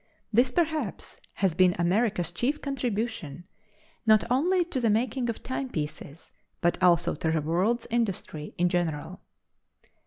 This, 0.33 0.49
perhaps, 0.49 1.21
has 1.35 1.53
been 1.53 1.75
America's 1.77 2.31
chief 2.31 2.59
contribution, 2.59 3.43
not 4.03 4.23
only 4.31 4.65
to 4.65 4.81
the 4.81 4.89
making 4.89 5.29
of 5.29 5.43
timepieces, 5.43 6.31
but, 6.59 6.81
also 6.81 7.13
to 7.13 7.29
the 7.31 7.39
world's 7.39 7.85
industry 7.91 8.55
in 8.57 8.67
general. 8.67 9.21